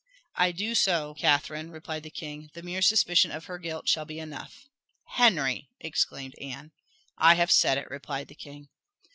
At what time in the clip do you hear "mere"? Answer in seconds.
2.63-2.81